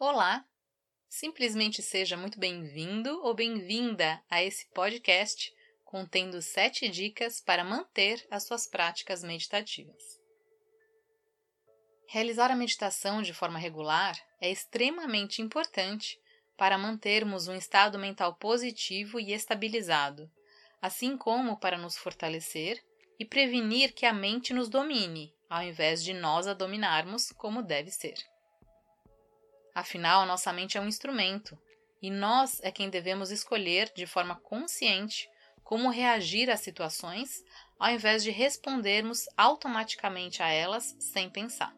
Olá! 0.00 0.44
Simplesmente 1.08 1.82
seja 1.82 2.16
muito 2.16 2.38
bem-vindo 2.38 3.20
ou 3.24 3.34
bem-vinda 3.34 4.22
a 4.30 4.40
esse 4.40 4.64
podcast 4.66 5.52
contendo 5.84 6.40
sete 6.40 6.88
dicas 6.88 7.40
para 7.40 7.64
manter 7.64 8.24
as 8.30 8.44
suas 8.44 8.64
práticas 8.64 9.24
meditativas. 9.24 10.20
Realizar 12.06 12.48
a 12.48 12.54
meditação 12.54 13.22
de 13.22 13.34
forma 13.34 13.58
regular 13.58 14.16
é 14.40 14.48
extremamente 14.48 15.42
importante 15.42 16.16
para 16.56 16.78
mantermos 16.78 17.48
um 17.48 17.56
estado 17.56 17.98
mental 17.98 18.36
positivo 18.36 19.18
e 19.18 19.32
estabilizado, 19.32 20.30
assim 20.80 21.16
como 21.16 21.58
para 21.58 21.76
nos 21.76 21.98
fortalecer 21.98 22.80
e 23.18 23.24
prevenir 23.24 23.92
que 23.92 24.06
a 24.06 24.12
mente 24.12 24.54
nos 24.54 24.68
domine, 24.68 25.34
ao 25.50 25.64
invés 25.64 26.04
de 26.04 26.14
nós 26.14 26.46
a 26.46 26.54
dominarmos 26.54 27.32
como 27.32 27.64
deve 27.64 27.90
ser. 27.90 28.14
Afinal, 29.74 30.26
nossa 30.26 30.52
mente 30.52 30.76
é 30.76 30.80
um 30.80 30.88
instrumento 30.88 31.58
e 32.00 32.10
nós 32.10 32.60
é 32.62 32.70
quem 32.70 32.88
devemos 32.88 33.30
escolher 33.30 33.92
de 33.94 34.06
forma 34.06 34.36
consciente 34.36 35.28
como 35.62 35.90
reagir 35.90 36.48
às 36.50 36.60
situações, 36.60 37.44
ao 37.78 37.90
invés 37.90 38.22
de 38.22 38.30
respondermos 38.30 39.26
automaticamente 39.36 40.42
a 40.42 40.48
elas 40.48 40.96
sem 40.98 41.28
pensar. 41.28 41.76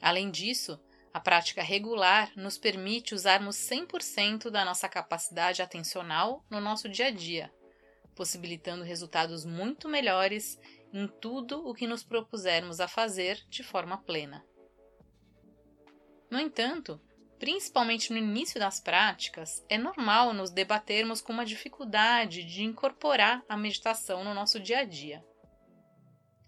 Além 0.00 0.30
disso, 0.30 0.80
a 1.12 1.18
prática 1.18 1.62
regular 1.62 2.30
nos 2.36 2.58
permite 2.58 3.14
usarmos 3.14 3.56
100% 3.56 4.50
da 4.50 4.64
nossa 4.64 4.88
capacidade 4.88 5.62
atencional 5.62 6.44
no 6.50 6.60
nosso 6.60 6.88
dia 6.88 7.06
a 7.06 7.10
dia, 7.10 7.50
possibilitando 8.14 8.84
resultados 8.84 9.44
muito 9.44 9.88
melhores 9.88 10.58
em 10.92 11.08
tudo 11.08 11.66
o 11.66 11.74
que 11.74 11.86
nos 11.86 12.04
propusermos 12.04 12.80
a 12.80 12.86
fazer 12.86 13.42
de 13.48 13.62
forma 13.62 13.98
plena. 13.98 14.44
No 16.30 16.40
entanto, 16.40 17.00
principalmente 17.38 18.12
no 18.12 18.18
início 18.18 18.58
das 18.58 18.80
práticas, 18.80 19.64
é 19.68 19.78
normal 19.78 20.32
nos 20.32 20.50
debatermos 20.50 21.20
com 21.20 21.32
uma 21.32 21.46
dificuldade 21.46 22.44
de 22.44 22.64
incorporar 22.64 23.44
a 23.48 23.56
meditação 23.56 24.24
no 24.24 24.34
nosso 24.34 24.58
dia 24.58 24.80
a 24.80 24.84
dia. 24.84 25.24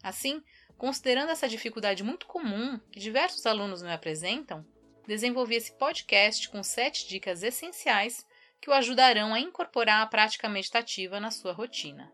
Assim, 0.03 0.43
considerando 0.77 1.31
essa 1.31 1.49
dificuldade 1.49 2.03
muito 2.03 2.27
comum 2.27 2.79
que 2.91 3.01
diversos 3.01 3.45
alunos 3.47 3.83
me 3.83 3.93
apresentam, 3.93 4.67
desenvolvi 5.07 5.57
esse 5.57 5.77
podcast 5.77 6.49
com 6.49 6.63
sete 6.63 7.09
dicas 7.09 7.43
essenciais 7.43 8.27
que 8.61 8.71
o 8.71 8.73
ajudarão 8.73 9.35
a 9.35 9.41
incorporar 9.41 10.03
a 10.03 10.07
prática 10.07 10.49
meditativa 10.49 11.21
na 11.21 11.31
sua 11.31 11.53
rotina. 11.53 12.13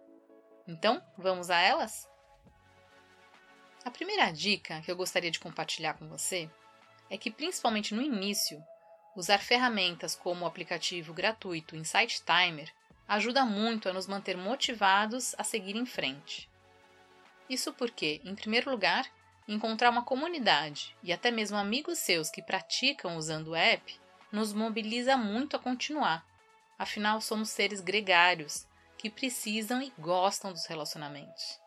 Então, 0.67 1.03
vamos 1.17 1.51
a 1.51 1.59
elas? 1.59 2.09
A 3.85 3.91
primeira 3.91 4.31
dica 4.31 4.81
que 4.81 4.91
eu 4.91 4.97
gostaria 4.97 5.31
de 5.31 5.41
compartilhar 5.41 5.95
com 5.95 6.09
você 6.09 6.51
é 7.11 7.17
que, 7.17 7.31
principalmente 7.31 7.95
no 7.95 8.03
início, 8.03 8.63
usar 9.15 9.39
ferramentas 9.39 10.15
como 10.15 10.45
o 10.45 10.49
aplicativo 10.49 11.13
gratuito 11.13 11.77
Insight 11.77 12.23
Timer 12.25 12.73
ajuda 13.07 13.45
muito 13.45 13.89
a 13.89 13.93
nos 13.93 14.07
manter 14.07 14.37
motivados 14.37 15.35
a 15.39 15.45
seguir 15.45 15.77
em 15.77 15.87
frente. 15.87 16.49
Isso 17.49 17.73
porque, 17.73 18.21
em 18.25 18.35
primeiro 18.35 18.71
lugar, 18.71 19.07
encontrar 19.47 19.91
uma 19.91 20.05
comunidade 20.05 20.97
e 21.03 21.13
até 21.13 21.31
mesmo 21.31 21.57
amigos 21.57 21.99
seus 21.99 22.31
que 22.31 22.43
praticam 22.43 23.17
usando 23.17 23.49
o 23.49 23.55
app 23.55 24.01
nos 24.33 24.53
mobiliza 24.53 25.17
muito 25.17 25.55
a 25.55 25.59
continuar. 25.59 26.27
Afinal, 26.79 27.21
somos 27.21 27.51
seres 27.51 27.81
gregários 27.81 28.67
que 28.97 29.11
precisam 29.11 29.83
e 29.83 29.93
gostam 29.99 30.53
dos 30.53 30.67
relacionamentos. 30.67 31.61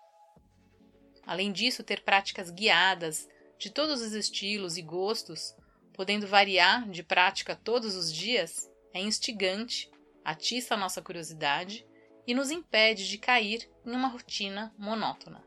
Além 1.26 1.52
disso, 1.52 1.84
ter 1.84 2.02
práticas 2.04 2.50
guiadas 2.50 3.28
de 3.58 3.70
todos 3.70 4.02
os 4.02 4.14
estilos 4.14 4.78
e 4.78 4.82
gostos, 4.82 5.56
podendo 5.94 6.28
variar 6.28 6.88
de 6.90 7.04
prática 7.04 7.56
todos 7.56 7.96
os 7.96 8.14
dias, 8.14 8.70
é 8.94 9.00
instigante, 9.00 9.90
atiça 10.24 10.76
a 10.76 10.78
nossa 10.78 11.02
curiosidade 11.02 11.86
e 12.26 12.34
nos 12.34 12.52
impede 12.52 13.08
de 13.08 13.18
cair 13.18 13.70
em 13.86 13.92
uma 13.92 14.08
rotina 14.08 14.74
monótona. 14.78 15.44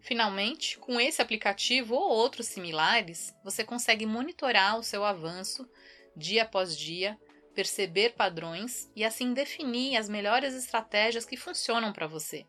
Finalmente, 0.00 0.78
com 0.78 1.00
esse 1.00 1.22
aplicativo 1.22 1.94
ou 1.94 2.10
outros 2.10 2.46
similares, 2.48 3.32
você 3.44 3.64
consegue 3.64 4.04
monitorar 4.04 4.78
o 4.78 4.82
seu 4.82 5.04
avanço 5.04 5.68
dia 6.16 6.42
após 6.42 6.76
dia, 6.76 7.18
perceber 7.54 8.14
padrões 8.14 8.90
e 8.96 9.04
assim 9.04 9.32
definir 9.32 9.96
as 9.96 10.08
melhores 10.08 10.54
estratégias 10.54 11.24
que 11.24 11.36
funcionam 11.36 11.92
para 11.92 12.06
você. 12.06 12.46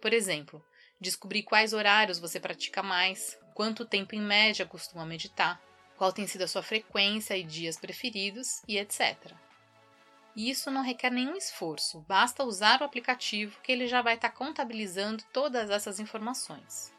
Por 0.00 0.12
exemplo, 0.12 0.62
descobrir 1.00 1.42
quais 1.42 1.72
horários 1.72 2.18
você 2.18 2.40
pratica 2.40 2.82
mais, 2.82 3.38
quanto 3.54 3.84
tempo 3.84 4.14
em 4.14 4.20
média 4.20 4.66
costuma 4.66 5.04
meditar, 5.04 5.60
qual 5.96 6.12
tem 6.12 6.26
sido 6.26 6.42
a 6.42 6.48
sua 6.48 6.62
frequência 6.62 7.36
e 7.36 7.42
dias 7.42 7.76
preferidos 7.76 8.62
e 8.68 8.78
etc. 8.78 9.32
Isso 10.36 10.70
não 10.70 10.82
requer 10.82 11.10
nenhum 11.10 11.36
esforço, 11.36 12.04
basta 12.06 12.44
usar 12.44 12.80
o 12.80 12.84
aplicativo 12.84 13.60
que 13.62 13.72
ele 13.72 13.88
já 13.88 14.02
vai 14.02 14.14
estar 14.14 14.30
contabilizando 14.30 15.24
todas 15.32 15.70
essas 15.70 15.98
informações. 15.98 16.94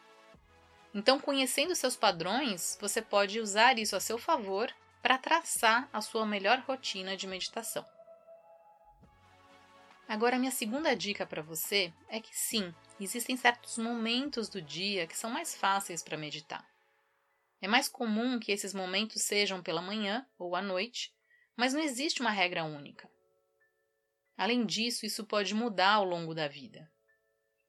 Então, 0.93 1.19
conhecendo 1.19 1.75
seus 1.75 1.95
padrões, 1.95 2.77
você 2.81 3.01
pode 3.01 3.39
usar 3.39 3.77
isso 3.77 3.95
a 3.95 3.99
seu 3.99 4.17
favor 4.17 4.73
para 5.01 5.17
traçar 5.17 5.87
a 5.93 6.01
sua 6.01 6.25
melhor 6.25 6.63
rotina 6.67 7.15
de 7.15 7.27
meditação. 7.27 7.85
Agora, 10.09 10.39
minha 10.39 10.49
segunda 10.49 10.95
dica 10.95 11.23
para 11.23 11.43
você 11.43 11.93
é 12.07 12.19
que 12.19 12.35
sim, 12.35 12.73
existem 12.99 13.37
certos 13.37 13.77
momentos 13.77 14.49
do 14.49 14.59
dia 14.59 15.05
que 15.05 15.15
são 15.15 15.29
mais 15.29 15.53
fáceis 15.53 16.01
para 16.01 16.17
meditar. 16.17 16.67
É 17.61 17.67
mais 17.67 17.87
comum 17.87 18.39
que 18.39 18.51
esses 18.51 18.73
momentos 18.73 19.21
sejam 19.21 19.61
pela 19.61 19.83
manhã 19.83 20.27
ou 20.35 20.55
à 20.55 20.63
noite, 20.63 21.13
mas 21.55 21.75
não 21.75 21.79
existe 21.79 22.21
uma 22.21 22.31
regra 22.31 22.63
única. 22.63 23.07
Além 24.35 24.65
disso, 24.65 25.05
isso 25.05 25.23
pode 25.27 25.53
mudar 25.53 25.91
ao 25.91 26.05
longo 26.05 26.33
da 26.33 26.47
vida. 26.47 26.91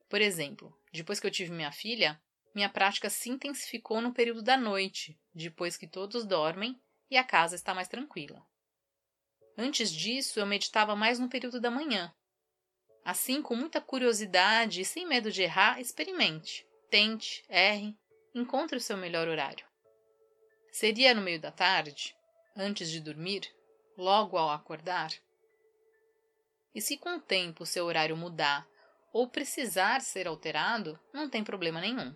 Por 0.08 0.22
exemplo, 0.22 0.74
depois 0.90 1.20
que 1.20 1.26
eu 1.26 1.30
tive 1.30 1.52
minha 1.52 1.70
filha, 1.70 2.18
minha 2.54 2.70
prática 2.70 3.10
se 3.10 3.28
intensificou 3.28 4.00
no 4.00 4.14
período 4.14 4.40
da 4.40 4.56
noite, 4.56 5.20
depois 5.34 5.76
que 5.76 5.86
todos 5.86 6.24
dormem 6.24 6.80
e 7.10 7.18
a 7.18 7.22
casa 7.22 7.54
está 7.54 7.74
mais 7.74 7.86
tranquila. 7.86 8.42
Antes 9.58 9.92
disso, 9.92 10.40
eu 10.40 10.46
meditava 10.46 10.96
mais 10.96 11.18
no 11.18 11.28
período 11.28 11.60
da 11.60 11.70
manhã, 11.70 12.10
Assim, 13.10 13.42
com 13.42 13.56
muita 13.56 13.80
curiosidade 13.80 14.82
e 14.82 14.84
sem 14.84 15.04
medo 15.04 15.32
de 15.32 15.42
errar, 15.42 15.80
experimente. 15.80 16.64
Tente, 16.88 17.44
erre, 17.48 17.98
encontre 18.32 18.76
o 18.76 18.80
seu 18.80 18.96
melhor 18.96 19.26
horário. 19.26 19.66
Seria 20.70 21.12
no 21.12 21.20
meio 21.20 21.40
da 21.40 21.50
tarde, 21.50 22.16
antes 22.56 22.88
de 22.88 23.00
dormir, 23.00 23.52
logo 23.96 24.38
ao 24.38 24.50
acordar? 24.50 25.12
E 26.72 26.80
se 26.80 26.96
com 26.96 27.16
o 27.16 27.20
tempo 27.20 27.64
o 27.64 27.66
seu 27.66 27.84
horário 27.84 28.16
mudar 28.16 28.64
ou 29.12 29.28
precisar 29.28 30.02
ser 30.02 30.28
alterado, 30.28 30.96
não 31.12 31.28
tem 31.28 31.42
problema 31.42 31.80
nenhum. 31.80 32.14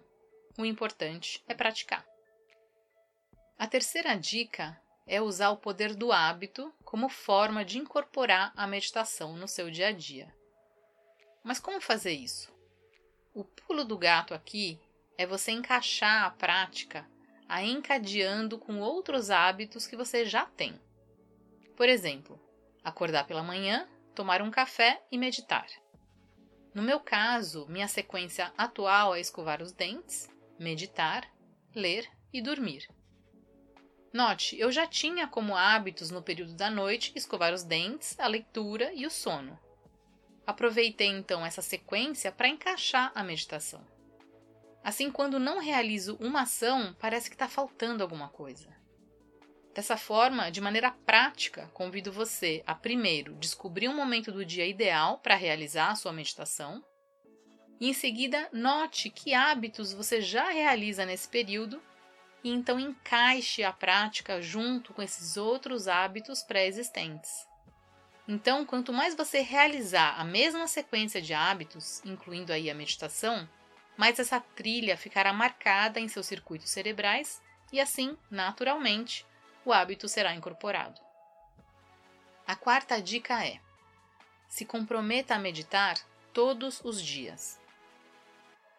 O 0.56 0.64
importante 0.64 1.42
é 1.48 1.54
praticar. 1.54 2.06
A 3.58 3.66
terceira 3.66 4.14
dica 4.14 4.80
é 5.08 5.20
usar 5.20 5.50
o 5.50 5.56
poder 5.56 5.92
do 5.96 6.12
hábito 6.12 6.72
como 6.84 7.08
forma 7.08 7.64
de 7.64 7.78
incorporar 7.78 8.52
a 8.54 8.64
meditação 8.64 9.36
no 9.36 9.48
seu 9.48 9.72
dia 9.72 9.88
a 9.88 9.92
dia. 9.92 10.32
Mas 11.44 11.60
como 11.60 11.80
fazer 11.80 12.12
isso? 12.12 12.50
O 13.34 13.44
pulo 13.44 13.84
do 13.84 13.98
gato 13.98 14.32
aqui 14.32 14.80
é 15.18 15.26
você 15.26 15.52
encaixar 15.52 16.24
a 16.24 16.30
prática 16.30 17.06
a 17.46 17.62
encadeando 17.62 18.58
com 18.58 18.80
outros 18.80 19.30
hábitos 19.30 19.86
que 19.86 19.96
você 19.96 20.24
já 20.24 20.46
tem. 20.46 20.80
Por 21.76 21.88
exemplo, 21.88 22.40
acordar 22.82 23.26
pela 23.26 23.42
manhã, 23.42 23.86
tomar 24.14 24.40
um 24.40 24.50
café 24.50 25.02
e 25.12 25.18
meditar. 25.18 25.66
No 26.72 26.82
meu 26.82 26.98
caso, 26.98 27.66
minha 27.68 27.86
sequência 27.86 28.52
atual 28.56 29.14
é 29.14 29.20
escovar 29.20 29.62
os 29.62 29.72
dentes, 29.72 30.28
meditar, 30.58 31.30
ler 31.74 32.10
e 32.32 32.40
dormir. 32.40 32.88
Note, 34.12 34.58
eu 34.58 34.72
já 34.72 34.86
tinha 34.86 35.26
como 35.26 35.56
hábitos 35.56 36.10
no 36.10 36.22
período 36.22 36.54
da 36.54 36.70
noite 36.70 37.12
escovar 37.14 37.52
os 37.52 37.64
dentes, 37.64 38.18
a 38.18 38.26
leitura 38.26 38.92
e 38.94 39.06
o 39.06 39.10
sono. 39.10 39.58
Aproveitei 40.46 41.08
então 41.08 41.44
essa 41.44 41.62
sequência 41.62 42.30
para 42.30 42.48
encaixar 42.48 43.10
a 43.14 43.22
meditação. 43.22 43.86
Assim, 44.82 45.10
quando 45.10 45.38
não 45.38 45.58
realizo 45.58 46.16
uma 46.20 46.42
ação, 46.42 46.94
parece 46.98 47.30
que 47.30 47.34
está 47.34 47.48
faltando 47.48 48.02
alguma 48.02 48.28
coisa. 48.28 48.68
Dessa 49.74 49.96
forma, 49.96 50.50
de 50.50 50.60
maneira 50.60 50.90
prática, 50.90 51.68
convido 51.72 52.12
você 52.12 52.62
a 52.66 52.74
primeiro 52.74 53.34
descobrir 53.34 53.88
um 53.88 53.96
momento 53.96 54.30
do 54.30 54.44
dia 54.44 54.66
ideal 54.66 55.18
para 55.18 55.34
realizar 55.34 55.90
a 55.90 55.96
sua 55.96 56.12
meditação 56.12 56.84
e 57.80 57.88
em 57.88 57.92
seguida 57.92 58.48
note 58.52 59.10
que 59.10 59.34
hábitos 59.34 59.92
você 59.92 60.20
já 60.20 60.50
realiza 60.50 61.04
nesse 61.04 61.28
período 61.28 61.82
e 62.42 62.50
então 62.50 62.78
encaixe 62.78 63.64
a 63.64 63.72
prática 63.72 64.40
junto 64.40 64.94
com 64.94 65.02
esses 65.02 65.36
outros 65.36 65.88
hábitos 65.88 66.42
pré-existentes. 66.42 67.48
Então, 68.26 68.64
quanto 68.64 68.92
mais 68.92 69.14
você 69.14 69.40
realizar 69.40 70.18
a 70.18 70.24
mesma 70.24 70.66
sequência 70.66 71.20
de 71.20 71.34
hábitos, 71.34 72.02
incluindo 72.04 72.52
aí 72.52 72.70
a 72.70 72.74
meditação, 72.74 73.48
mais 73.96 74.18
essa 74.18 74.40
trilha 74.40 74.96
ficará 74.96 75.32
marcada 75.32 76.00
em 76.00 76.08
seus 76.08 76.26
circuitos 76.26 76.70
cerebrais 76.70 77.42
e 77.70 77.80
assim, 77.80 78.16
naturalmente, 78.30 79.26
o 79.64 79.72
hábito 79.72 80.08
será 80.08 80.34
incorporado. 80.34 81.00
A 82.46 82.56
quarta 82.56 83.00
dica 83.00 83.44
é: 83.44 83.60
se 84.48 84.64
comprometa 84.64 85.34
a 85.34 85.38
meditar 85.38 85.96
todos 86.32 86.80
os 86.82 87.00
dias. 87.00 87.60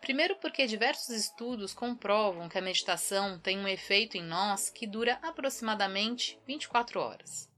Primeiro, 0.02 0.36
porque 0.36 0.68
diversos 0.68 1.10
estudos 1.10 1.74
comprovam 1.74 2.48
que 2.48 2.58
a 2.58 2.62
meditação 2.62 3.40
tem 3.40 3.58
um 3.58 3.68
efeito 3.68 4.18
em 4.18 4.24
nós 4.24 4.70
que 4.70 4.86
dura 4.86 5.18
aproximadamente 5.24 6.40
24 6.46 7.00
horas. 7.00 7.55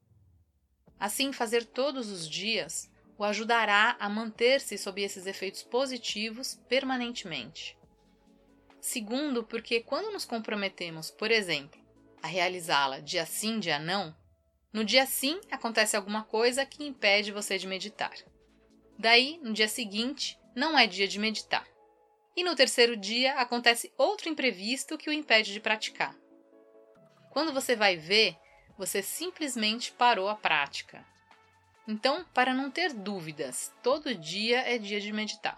Assim, 1.00 1.32
fazer 1.32 1.66
todos 1.66 2.10
os 2.10 2.30
dias 2.30 2.90
o 3.18 3.24
ajudará 3.24 3.96
a 4.00 4.08
manter-se 4.08 4.78
sob 4.78 5.02
esses 5.02 5.26
efeitos 5.26 5.64
positivos 5.64 6.60
permanentemente. 6.68 7.78
Segundo, 8.80 9.44
porque 9.44 9.82
quando 9.82 10.12
nos 10.12 10.26
comprometemos, 10.26 11.10
por 11.10 11.32
exemplo, 11.32 11.80
a 12.22 12.28
realizá-la 12.28 13.00
dia 13.00 13.26
sim, 13.26 13.60
dia 13.60 13.80
não, 13.80 14.16
no 14.72 14.84
dia 14.84 15.06
sim 15.06 15.42
acontece 15.50 15.96
alguma 15.96 16.24
coisa 16.24 16.66
que 16.66 16.86
impede 16.86 17.32
você 17.32 17.58
de 17.58 17.68
meditar. 17.68 18.14
Daí, 18.98 19.40
no 19.42 19.54
dia 19.54 19.68
seguinte, 19.68 20.40
não 20.56 20.78
é 20.78 20.88
dia 20.88 21.08
de 21.08 21.20
meditar 21.20 21.68
e 22.38 22.44
no 22.44 22.56
terceiro 22.56 22.96
dia 22.96 23.34
acontece 23.34 23.92
outro 23.98 24.30
imprevisto 24.30 24.96
que 24.96 25.10
o 25.10 25.14
impede 25.14 25.52
de 25.52 25.60
praticar. 25.60 26.16
Quando 27.32 27.52
você 27.52 27.76
vai 27.76 27.98
ver, 27.98 28.38
você 28.78 29.02
simplesmente 29.02 29.92
parou 29.92 30.30
a 30.30 30.36
prática. 30.36 31.04
Então, 31.88 32.26
para 32.34 32.54
não 32.54 32.70
ter 32.70 32.94
dúvidas, 32.94 33.74
todo 33.82 34.14
dia 34.14 34.60
é 34.60 34.78
dia 34.78 35.00
de 35.00 35.12
meditar. 35.12 35.58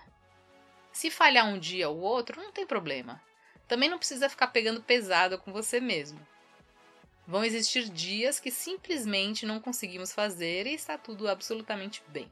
Se 0.92 1.10
falhar 1.10 1.48
um 1.48 1.60
dia 1.60 1.90
ou 1.90 2.00
outro, 2.00 2.42
não 2.42 2.52
tem 2.52 2.66
problema. 2.66 3.22
Também 3.68 3.90
não 3.90 3.98
precisa 3.98 4.30
ficar 4.30 4.48
pegando 4.48 4.82
pesado 4.82 5.38
com 5.38 5.52
você 5.52 5.80
mesmo. 5.80 6.20
Vão 7.28 7.44
existir 7.44 7.88
dias 7.90 8.40
que 8.40 8.50
simplesmente 8.50 9.46
não 9.46 9.60
conseguimos 9.60 10.12
fazer 10.12 10.66
e 10.66 10.74
está 10.74 10.98
tudo 10.98 11.28
absolutamente 11.28 12.04
bem. 12.08 12.30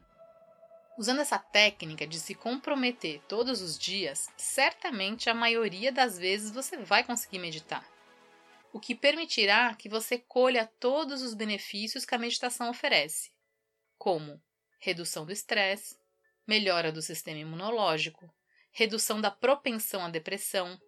Usando 0.98 1.22
essa 1.22 1.38
técnica 1.38 2.07
de 2.07 2.19
se 2.19 2.33
comprometer 2.33 3.22
todos 3.28 3.62
os 3.62 3.78
dias, 3.78 4.30
certamente 4.36 5.30
a 5.30 5.33
maioria 5.36 5.92
das 5.92 6.18
vezes 6.18 6.50
você 6.50 6.78
vai 6.78 7.04
conseguir 7.04 7.38
meditar. 7.38 7.86
O 8.72 8.80
que 8.80 8.94
permitirá 8.94 9.74
que 9.75 9.90
você 9.90 10.18
colha 10.18 10.72
todos 10.80 11.22
os 11.22 11.34
benefícios 11.34 12.06
que 12.06 12.14
a 12.14 12.18
meditação 12.18 12.69
oferece, 12.69 13.31
como 13.98 14.42
redução 14.80 15.25
do 15.25 15.31
estresse, 15.31 15.98
melhora 16.46 16.92
do 16.92 17.02
sistema 17.02 17.40
imunológico, 17.40 18.31
redução 18.72 19.19
da 19.19 19.31
propensão 19.31 20.06
à 20.06 20.10
depressão, 20.10 20.80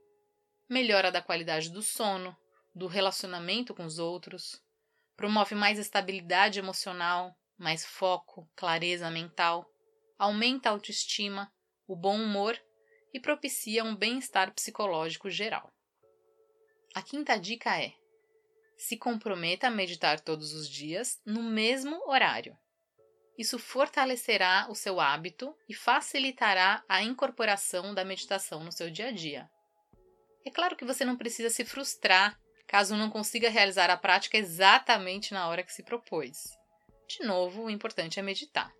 melhora 0.69 1.11
da 1.11 1.21
qualidade 1.21 1.69
do 1.69 1.81
sono, 1.81 2.35
do 2.75 2.87
relacionamento 2.87 3.73
com 3.73 3.85
os 3.85 3.97
outros, 3.97 4.61
promove 5.15 5.55
mais 5.55 5.79
estabilidade 5.79 6.59
emocional, 6.59 7.35
mais 7.57 7.85
foco, 7.85 8.49
clareza 8.55 9.09
mental 9.09 9.69
aumenta 10.19 10.67
a 10.67 10.73
autoestima, 10.73 11.49
o 11.87 11.95
bom 11.95 12.21
humor 12.21 12.59
e 13.13 13.19
propicia 13.21 13.85
um 13.85 13.95
bem-estar 13.95 14.53
psicológico 14.53 15.29
geral. 15.29 15.73
A 16.93 17.01
quinta 17.01 17.37
dica 17.37 17.79
é: 17.79 17.93
se 18.77 18.97
comprometa 18.97 19.67
a 19.67 19.71
meditar 19.71 20.19
todos 20.19 20.53
os 20.53 20.69
dias 20.69 21.19
no 21.25 21.43
mesmo 21.43 22.09
horário. 22.09 22.57
Isso 23.37 23.57
fortalecerá 23.57 24.67
o 24.69 24.75
seu 24.75 24.99
hábito 24.99 25.55
e 25.67 25.73
facilitará 25.73 26.83
a 26.89 27.01
incorporação 27.01 27.93
da 27.93 28.03
meditação 28.03 28.63
no 28.63 28.71
seu 28.71 28.89
dia 28.89 29.07
a 29.07 29.11
dia. 29.11 29.49
É 30.45 30.49
claro 30.49 30.75
que 30.75 30.85
você 30.85 31.05
não 31.05 31.15
precisa 31.15 31.49
se 31.49 31.63
frustrar 31.63 32.39
caso 32.69 32.95
não 32.95 33.09
consiga 33.09 33.49
realizar 33.49 33.89
a 33.89 33.97
prática 33.97 34.37
exatamente 34.37 35.33
na 35.33 35.47
hora 35.47 35.63
que 35.63 35.73
se 35.73 35.83
propôs. 35.83 36.55
De 37.07 37.25
novo, 37.25 37.63
o 37.63 37.69
importante 37.69 38.19
é 38.19 38.21
meditar. 38.21 38.71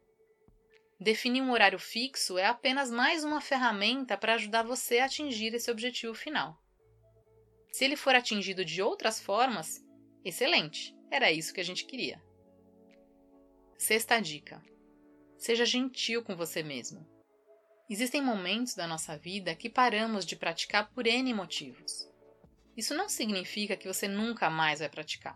Definir 0.99 1.41
um 1.41 1.51
horário 1.51 1.79
fixo 1.79 2.37
é 2.37 2.45
apenas 2.45 2.91
mais 2.91 3.23
uma 3.23 3.41
ferramenta 3.41 4.15
para 4.15 4.35
ajudar 4.35 4.63
você 4.63 4.99
a 4.99 5.05
atingir 5.05 5.55
esse 5.55 5.71
objetivo 5.71 6.13
final. 6.13 6.55
Se 7.71 7.85
ele 7.85 7.95
for 7.95 8.15
atingido 8.15 8.65
de 8.65 8.81
outras 8.81 9.19
formas, 9.19 9.85
excelente, 10.23 10.95
era 11.11 11.31
isso 11.31 11.53
que 11.53 11.61
a 11.61 11.63
gente 11.63 11.85
queria. 11.85 12.21
Sexta 13.77 14.19
dica: 14.19 14.61
seja 15.37 15.65
gentil 15.65 16.23
com 16.23 16.35
você 16.35 16.61
mesmo. 16.61 17.07
Existem 17.89 18.21
momentos 18.21 18.75
da 18.75 18.85
nossa 18.85 19.17
vida 19.17 19.55
que 19.55 19.69
paramos 19.69 20.25
de 20.25 20.35
praticar 20.35 20.91
por 20.91 21.07
N 21.07 21.33
motivos. 21.33 22.07
Isso 22.77 22.93
não 22.93 23.09
significa 23.09 23.75
que 23.75 23.87
você 23.87 24.07
nunca 24.07 24.49
mais 24.49 24.79
vai 24.79 24.89
praticar. 24.89 25.35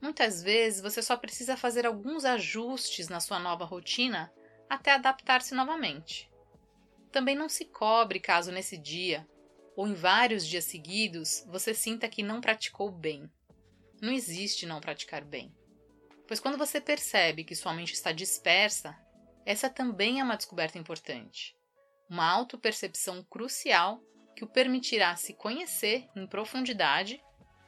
Muitas 0.00 0.42
vezes 0.42 0.82
você 0.82 1.02
só 1.02 1.16
precisa 1.16 1.56
fazer 1.56 1.86
alguns 1.86 2.24
ajustes 2.24 3.08
na 3.08 3.20
sua 3.20 3.38
nova 3.38 3.64
rotina 3.64 4.32
até 4.68 4.92
adaptar-se 4.92 5.54
novamente. 5.54 6.30
Também 7.10 7.34
não 7.34 7.48
se 7.48 7.64
cobre 7.64 8.20
caso 8.20 8.52
nesse 8.52 8.76
dia, 8.76 9.26
ou 9.76 9.86
em 9.86 9.92
vários 9.92 10.46
dias 10.46 10.64
seguidos, 10.64 11.44
você 11.46 11.74
sinta 11.74 12.08
que 12.08 12.22
não 12.22 12.40
praticou 12.40 12.90
bem. 12.90 13.30
Não 14.00 14.10
existe 14.10 14.64
não 14.64 14.80
praticar 14.80 15.22
bem. 15.22 15.54
Pois 16.26 16.40
quando 16.40 16.58
você 16.58 16.80
percebe 16.80 17.44
que 17.44 17.54
sua 17.54 17.74
mente 17.74 17.92
está 17.92 18.10
dispersa, 18.10 18.98
essa 19.44 19.68
também 19.68 20.18
é 20.18 20.24
uma 20.24 20.36
descoberta 20.36 20.78
importante. 20.78 21.54
Uma 22.08 22.28
autopercepção 22.28 23.22
crucial 23.22 24.02
que 24.34 24.42
o 24.42 24.48
permitirá 24.48 25.14
se 25.14 25.34
conhecer 25.34 26.08
em 26.16 26.26
profundidade 26.26 27.22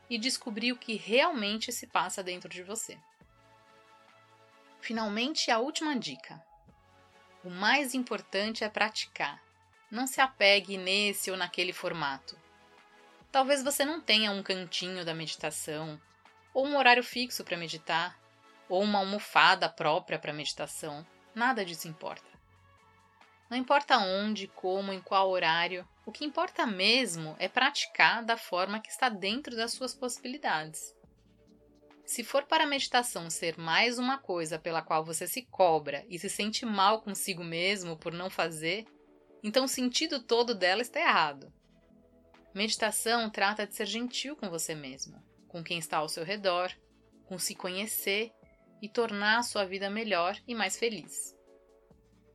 e 0.08 0.18
descobrir 0.18 0.72
o 0.72 0.78
que 0.78 0.94
realmente 0.96 1.70
se 1.70 1.86
passa 1.86 2.22
dentro 2.22 2.48
de 2.48 2.62
você. 2.62 2.98
Finalmente, 4.80 5.50
a 5.50 5.58
última 5.58 5.98
dica: 5.98 6.42
o 7.44 7.50
mais 7.50 7.94
importante 7.94 8.64
é 8.64 8.68
praticar. 8.68 9.42
Não 9.90 10.06
se 10.06 10.20
apegue 10.20 10.76
nesse 10.76 11.30
ou 11.30 11.36
naquele 11.36 11.72
formato. 11.72 12.38
Talvez 13.32 13.62
você 13.62 13.84
não 13.84 14.00
tenha 14.00 14.30
um 14.30 14.42
cantinho 14.42 15.04
da 15.04 15.14
meditação, 15.14 16.00
ou 16.52 16.66
um 16.66 16.76
horário 16.76 17.02
fixo 17.02 17.42
para 17.42 17.56
meditar, 17.56 18.18
ou 18.68 18.82
uma 18.82 18.98
almofada 18.98 19.68
própria 19.68 20.18
para 20.18 20.32
meditação. 20.32 21.06
Nada 21.34 21.64
disso 21.64 21.88
importa. 21.88 22.28
Não 23.48 23.56
importa 23.56 23.96
onde, 23.96 24.46
como, 24.48 24.92
em 24.92 25.00
qual 25.00 25.30
horário, 25.30 25.88
o 26.04 26.12
que 26.12 26.24
importa 26.24 26.66
mesmo 26.66 27.34
é 27.38 27.48
praticar 27.48 28.22
da 28.22 28.36
forma 28.36 28.80
que 28.80 28.90
está 28.90 29.08
dentro 29.08 29.56
das 29.56 29.72
suas 29.72 29.94
possibilidades. 29.94 30.94
Se 32.04 32.22
for 32.22 32.44
para 32.44 32.64
a 32.64 32.66
meditação 32.66 33.28
ser 33.30 33.58
mais 33.58 33.98
uma 33.98 34.18
coisa 34.18 34.58
pela 34.58 34.82
qual 34.82 35.04
você 35.04 35.26
se 35.26 35.42
cobra 35.42 36.04
e 36.08 36.18
se 36.18 36.28
sente 36.28 36.66
mal 36.66 37.00
consigo 37.00 37.44
mesmo 37.44 37.96
por 37.96 38.12
não 38.12 38.28
fazer, 38.30 38.86
então 39.42 39.64
o 39.64 39.68
sentido 39.68 40.22
todo 40.22 40.54
dela 40.54 40.82
está 40.82 41.00
errado. 41.00 41.52
Meditação 42.54 43.30
trata 43.30 43.66
de 43.66 43.74
ser 43.74 43.86
gentil 43.86 44.34
com 44.36 44.48
você 44.48 44.74
mesmo, 44.74 45.22
com 45.46 45.62
quem 45.62 45.78
está 45.78 45.98
ao 45.98 46.08
seu 46.08 46.24
redor, 46.24 46.72
com 47.26 47.38
se 47.38 47.54
conhecer 47.54 48.32
e 48.80 48.88
tornar 48.88 49.38
a 49.38 49.42
sua 49.42 49.64
vida 49.64 49.90
melhor 49.90 50.36
e 50.46 50.54
mais 50.54 50.78
feliz. 50.78 51.36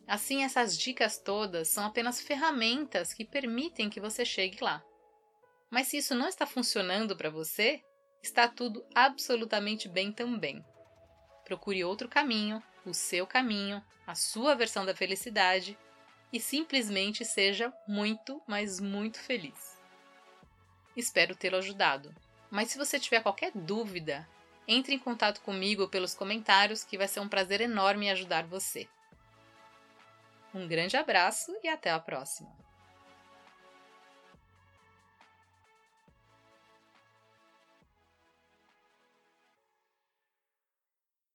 Assim, 0.07 0.43
essas 0.43 0.77
dicas 0.77 1.17
todas 1.17 1.69
são 1.69 1.85
apenas 1.85 2.21
ferramentas 2.21 3.13
que 3.13 3.25
permitem 3.25 3.89
que 3.89 3.99
você 3.99 4.25
chegue 4.25 4.61
lá. 4.61 4.83
Mas 5.69 5.87
se 5.87 5.97
isso 5.97 6.13
não 6.13 6.27
está 6.27 6.45
funcionando 6.45 7.15
para 7.15 7.29
você, 7.29 7.81
está 8.21 8.47
tudo 8.47 8.85
absolutamente 8.93 9.87
bem 9.89 10.11
também. 10.11 10.63
Procure 11.45 11.83
outro 11.83 12.07
caminho, 12.07 12.61
o 12.85 12.93
seu 12.93 13.25
caminho, 13.25 13.83
a 14.05 14.13
sua 14.13 14.55
versão 14.55 14.85
da 14.85 14.95
felicidade 14.95 15.77
e 16.33 16.39
simplesmente 16.39 17.23
seja 17.23 17.71
muito, 17.87 18.41
mas 18.47 18.79
muito 18.79 19.19
feliz. 19.19 19.79
Espero 20.97 21.35
tê-lo 21.35 21.57
ajudado. 21.57 22.13
Mas 22.49 22.69
se 22.69 22.77
você 22.77 22.99
tiver 22.99 23.21
qualquer 23.21 23.51
dúvida, 23.53 24.27
entre 24.67 24.95
em 24.95 24.99
contato 24.99 25.41
comigo 25.41 25.87
pelos 25.87 26.15
comentários 26.15 26.83
que 26.83 26.97
vai 26.97 27.07
ser 27.07 27.19
um 27.19 27.29
prazer 27.29 27.61
enorme 27.61 28.09
ajudar 28.09 28.45
você. 28.45 28.87
Um 30.53 30.67
grande 30.67 30.97
abraço 30.97 31.55
e 31.63 31.67
até 31.67 31.91
a 31.91 31.99
próxima! 31.99 32.62